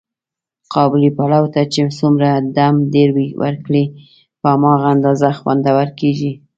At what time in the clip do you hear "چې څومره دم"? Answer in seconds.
1.73-2.75